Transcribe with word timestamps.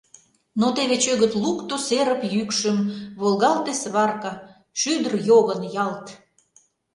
Но 0.59 0.67
теве 0.75 0.95
чӧгыт 1.03 1.33
лукто 1.43 1.75
серып 1.87 2.21
йӱкшым, 2.33 2.77
Волгалте 3.19 3.73
сварка— 3.81 4.33
шӱдыр 4.79 5.13
йогын 5.29 5.61
ялт. 5.85 6.05